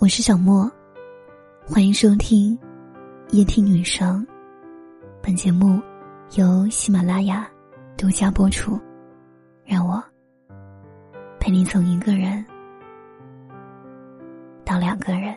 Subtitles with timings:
[0.00, 0.66] 我是小莫，
[1.66, 2.58] 欢迎收听
[3.32, 4.26] 夜听女生。
[5.20, 5.78] 本节目
[6.36, 7.46] 由喜马拉雅
[7.98, 8.80] 独家播出。
[9.62, 10.02] 让我
[11.38, 12.42] 陪你从一个人
[14.64, 15.36] 到两个人。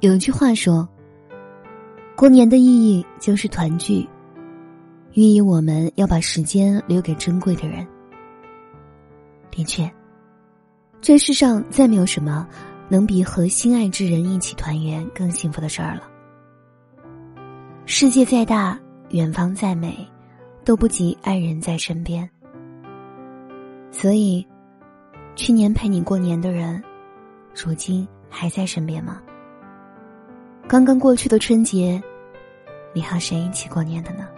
[0.00, 0.88] 有一句话说
[2.16, 4.08] ：“过年的意义就是团聚，
[5.12, 7.86] 寓意我们要把时间留给珍贵的人。”
[9.50, 9.90] 的确，
[11.00, 12.46] 这世上再没有什么
[12.88, 16.02] 能比和心爱之人一起团圆更幸福的事儿了。
[17.86, 18.78] 世界再大，
[19.10, 20.06] 远方再美，
[20.64, 22.28] 都不及爱人在身边。
[23.90, 24.46] 所以，
[25.34, 26.82] 去年陪你过年的人，
[27.54, 29.22] 如今还在身边吗？
[30.68, 32.02] 刚刚过去的春节，
[32.92, 34.28] 你和谁一起过年的呢？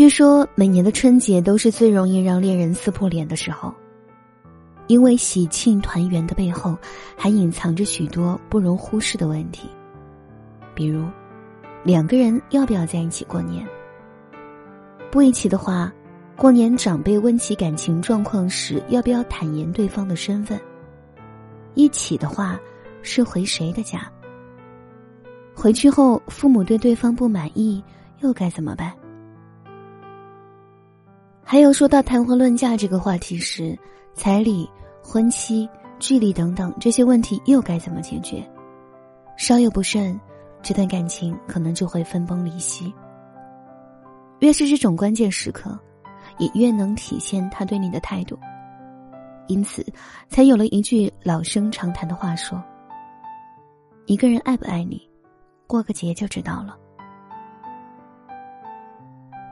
[0.00, 3.70] 据说每年的春节都是最容易让恋人撕破脸的时候，
[4.86, 6.74] 因为喜庆团圆的背后，
[7.18, 9.68] 还隐藏着许多不容忽视的问题。
[10.74, 11.04] 比如，
[11.84, 13.62] 两个人要不要在一起过年？
[15.10, 15.92] 不一起的话，
[16.34, 20.58] 过年长辈问起感情状况时，要不要坦言对方的身份？
[21.74, 22.58] 一起的话，
[23.02, 24.10] 是回谁的家？
[25.54, 27.84] 回去后，父母对对方不满意，
[28.20, 28.90] 又该怎么办？
[31.50, 33.76] 还有说到谈婚论嫁这个话题时，
[34.14, 34.70] 彩礼、
[35.02, 38.48] 婚期、距离等等这些问题又该怎么解决？
[39.36, 40.16] 稍有不慎，
[40.62, 42.94] 这段感情可能就会分崩离析。
[44.38, 45.76] 越是这种关键时刻，
[46.38, 48.38] 也越能体现他对你的态度。
[49.48, 49.84] 因此，
[50.28, 52.62] 才有了一句老生常谈的话说
[54.06, 55.02] ：“一个人爱不爱你，
[55.66, 56.78] 过个节就知道了。”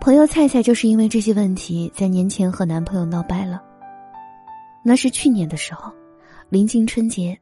[0.00, 3.62] 朋友菜菜就是因为这些问题，在年前和男朋友闹掰了。
[4.82, 5.92] 那是去年的时候，
[6.48, 7.38] 临近春节，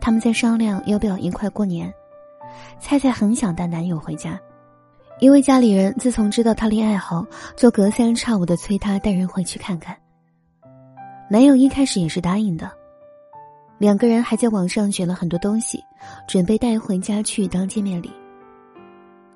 [0.00, 1.92] 他们在商量要不要一块过年。
[2.80, 4.36] 菜菜很想带男友回家，
[5.20, 7.24] 因为家里人自从知道她恋爱后，
[7.56, 9.96] 就隔三差五的催她带人回去看看。
[11.30, 12.68] 男友一开始也是答应的，
[13.78, 15.80] 两个人还在网上选了很多东西，
[16.26, 18.10] 准备带回家去当见面礼。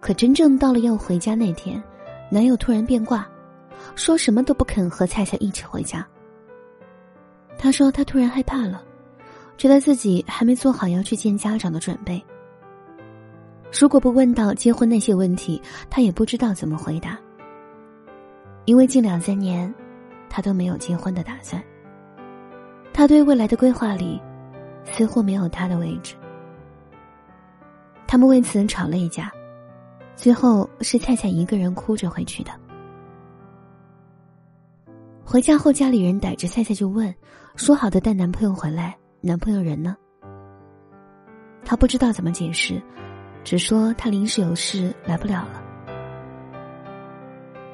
[0.00, 1.80] 可真正到了要回家那天。
[2.28, 3.26] 男友突然变卦，
[3.94, 6.06] 说什么都不肯和菜菜一起回家。
[7.58, 8.82] 他说他突然害怕了，
[9.56, 12.22] 觉得自己还没做好要去见家长的准备。
[13.78, 17.18] 如果不问到结婚那些问题，他也不知道怎么回答。
[18.64, 19.72] 因为近两三年，
[20.28, 21.62] 他都没有结婚的打算。
[22.92, 24.20] 他对未来的规划里，
[24.84, 26.14] 似乎没有他的位置。
[28.06, 29.30] 他们为此吵了一架。
[30.16, 32.50] 最后是菜菜一个人哭着回去的。
[35.24, 37.14] 回家后，家里人逮着菜菜就问
[37.54, 39.96] ：“说好的带男朋友回来，男朋友人呢？”
[41.64, 42.80] 她不知道怎么解释，
[43.44, 45.62] 只说她临时有事来不了了。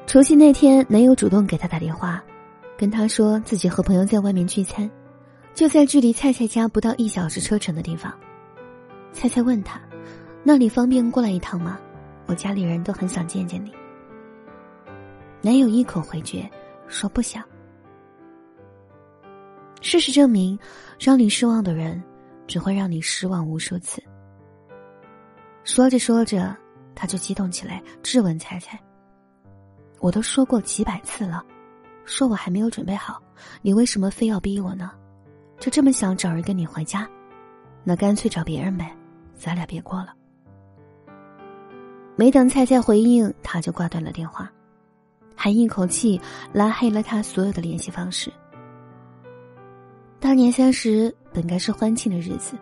[0.05, 2.21] 除夕那天，男友主动给她打电话，
[2.77, 4.89] 跟她说自己和朋友在外面聚餐，
[5.53, 8.11] 就在距离菜菜家不到一小时车程的地方。
[9.13, 9.79] 菜菜问他
[10.43, 11.79] ：“那里方便过来一趟吗？”
[12.25, 13.73] 我家里人都很想见见你。
[15.41, 16.49] 男友一口回绝，
[16.87, 17.43] 说不想。
[19.81, 20.57] 事实证明，
[20.97, 22.01] 让你失望的人，
[22.47, 24.01] 只会让你失望无数次。
[25.65, 26.55] 说着说着，
[26.95, 28.79] 他就激动起来，质问彩彩
[29.99, 31.43] ：“我都说过几百次了，
[32.05, 33.21] 说我还没有准备好，
[33.61, 34.91] 你为什么非要逼我呢？
[35.59, 37.05] 就这么想找人跟你回家？
[37.83, 38.95] 那干脆找别人呗，
[39.35, 40.13] 咱俩别过了。”
[42.15, 44.51] 没等菜菜回应，他就挂断了电话，
[45.35, 46.19] 还一口气
[46.51, 48.31] 拉黑了他所有的联系方式。
[50.19, 52.55] 大年三十本该是欢庆的日子，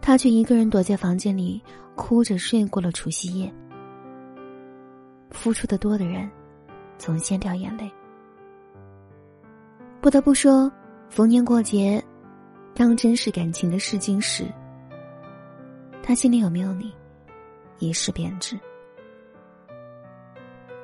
[0.00, 1.62] 他却一个人躲在房间里
[1.94, 3.52] 哭着睡过了除夕夜。
[5.30, 6.28] 付出的多的人，
[6.98, 7.90] 总先掉眼泪。
[10.00, 10.70] 不得不说，
[11.08, 12.02] 逢年过节，
[12.74, 14.44] 当真是感情的试金石。
[16.02, 16.92] 他心里有没有你？
[17.82, 18.58] 一时贬值。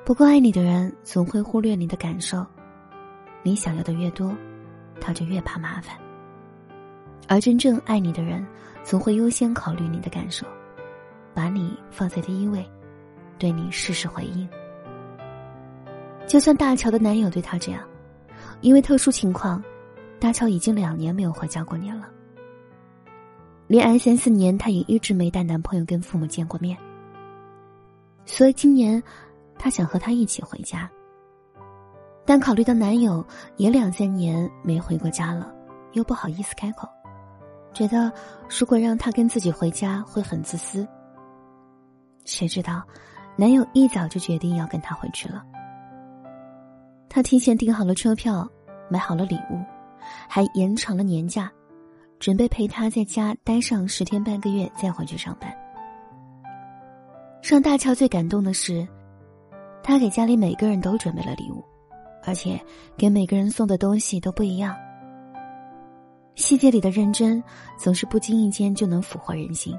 [0.03, 2.45] 不够爱你的人，总会忽略你的感受。
[3.41, 4.35] 你想要的越多，
[4.99, 5.95] 他就越怕麻烦。
[7.27, 8.45] 而真正爱你的人，
[8.83, 10.45] 总会优先考虑你的感受，
[11.33, 12.67] 把你放在第一位，
[13.37, 14.49] 对你事事回应。
[16.27, 17.81] 就像大乔的男友对她这样，
[18.61, 19.63] 因为特殊情况，
[20.19, 22.09] 大乔已经两年没有回家过年了。
[23.67, 26.75] 恋爱三四年，她也一直没带男朋友跟父母见过面。
[28.25, 29.01] 所以今年，
[29.57, 30.89] 她想和他一起回家。
[32.25, 33.25] 但考虑到男友
[33.57, 35.51] 也两三年没回过家了，
[35.93, 36.87] 又不好意思开口，
[37.73, 38.11] 觉得
[38.47, 40.87] 如果让他跟自己回家会很自私。
[42.25, 42.83] 谁知道，
[43.35, 45.43] 男友一早就决定要跟他回去了。
[47.09, 48.47] 他提前订好了车票，
[48.91, 49.59] 买好了礼物，
[50.27, 51.51] 还延长了年假，
[52.19, 55.51] 准备陪他在家待上十天半个月再回去上班。
[57.49, 58.87] 让大乔最感动的是，
[59.81, 61.65] 他给家里每个人都准备了礼物，
[62.23, 62.63] 而且
[62.95, 64.77] 给每个人送的东西都不一样。
[66.35, 67.43] 细节里的认真，
[67.75, 69.75] 总是不经意间就能俘获人心。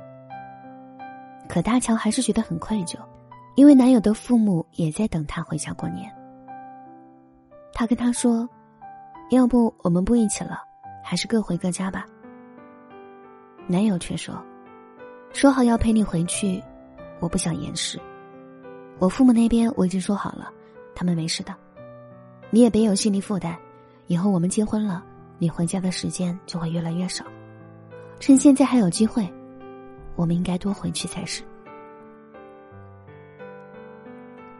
[1.48, 2.98] 可大乔还是觉得很愧疚，
[3.54, 6.12] 因为男友的父母也在等他回家过年。
[7.72, 8.48] 他跟他说
[9.30, 10.60] ：“要不我们不一起了，
[11.04, 12.04] 还是各回各家吧。”
[13.68, 14.34] 男友却说
[15.32, 16.60] ：“说好要陪你回去，
[17.20, 18.00] 我不想掩饰。
[18.98, 20.52] 我父母那边我已经说好了，
[20.94, 21.54] 他们没事的。
[22.50, 23.56] 你也别有心理负担，
[24.08, 25.04] 以后我们结婚了，
[25.38, 27.24] 你回家的时间就会越来越少。
[28.18, 29.30] 趁现在还有机会。”
[30.16, 31.42] 我们应该多回去才是。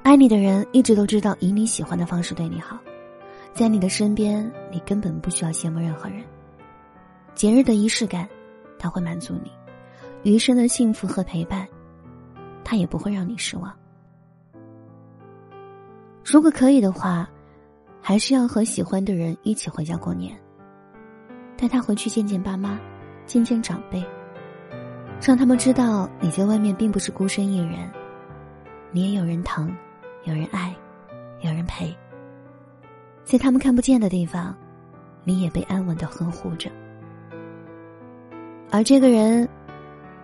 [0.03, 2.79] 爱你的人一直都知道以你喜欢的方式对你好，
[3.53, 6.25] 在你的身边，你根本不需要羡慕任何人。
[7.35, 8.27] 节日的仪式感，
[8.79, 9.51] 他会满足你；
[10.23, 11.69] 余生的幸福和陪伴，
[12.71, 13.77] 他也不会让你失望。
[16.25, 17.29] 如果可以的话，
[18.01, 20.39] 还是要和喜欢的人一起回家过年，
[21.57, 22.79] 带他回去见见爸妈，
[23.27, 24.01] 见见长辈。
[25.21, 27.91] 让他们知道你在外面并不是孤身一人，
[28.93, 29.77] 你也有人疼，
[30.23, 30.73] 有人爱，
[31.41, 31.93] 有人陪。
[33.25, 34.57] 在他们看不见的地方，
[35.25, 36.71] 你也被安稳的呵护着。
[38.71, 39.49] 而这个人，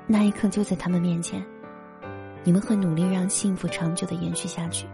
[0.07, 1.45] 那一刻就在他们面前，
[2.47, 4.87] 你们会努力让幸福长久的延续下去，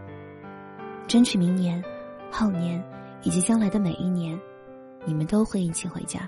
[1.06, 1.84] 争取明年、
[2.31, 2.82] 后年
[3.22, 4.40] 以及将来的每一年，
[5.04, 6.26] 你们都会一起回家，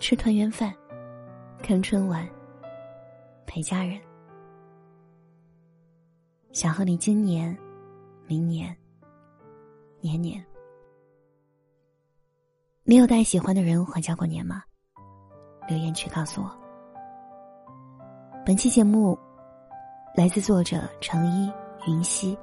[0.00, 0.74] 吃团圆饭，
[1.62, 2.28] 看春晚。
[3.46, 3.98] 陪家人，
[6.52, 7.56] 想和你今年、
[8.26, 8.76] 明年、
[10.00, 10.44] 年年，
[12.82, 14.64] 你有带喜欢的人回家过年吗？
[15.68, 16.50] 留言区告诉我。
[18.44, 19.18] 本期节目
[20.14, 21.52] 来自作者程一
[21.86, 22.36] 云溪，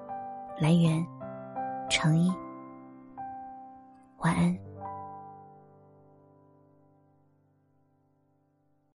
[0.60, 1.06] 来源
[1.90, 2.32] 程一。
[4.20, 4.58] 晚安。